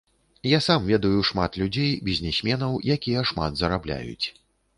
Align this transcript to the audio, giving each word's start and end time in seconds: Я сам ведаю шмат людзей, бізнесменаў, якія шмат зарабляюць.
Я 0.51 0.59
сам 0.67 0.87
ведаю 0.91 1.19
шмат 1.29 1.59
людзей, 1.63 1.91
бізнесменаў, 2.07 2.71
якія 2.95 3.27
шмат 3.35 3.61
зарабляюць. 3.61 4.27